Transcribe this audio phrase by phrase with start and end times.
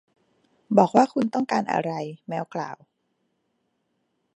[0.77, 1.91] บอกว่าคุณต้องการอะไร
[2.27, 2.77] แมวกล่าว